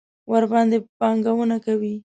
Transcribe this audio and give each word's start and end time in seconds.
ورباندې 0.31 0.77
پانګونه 0.99 1.57
کوي. 1.65 1.95